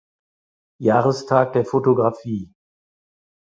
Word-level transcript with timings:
Jahrestag 0.79 1.53
der 1.53 1.63
Fotografie. 1.63 2.51